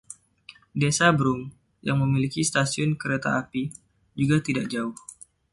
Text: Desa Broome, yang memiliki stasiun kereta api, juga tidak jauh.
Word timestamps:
Desa 0.81 1.07
Broome, 1.17 1.47
yang 1.87 1.97
memiliki 2.03 2.41
stasiun 2.49 2.91
kereta 3.01 3.29
api, 3.41 3.63
juga 4.19 4.37
tidak 4.47 4.65
jauh. 4.73 4.95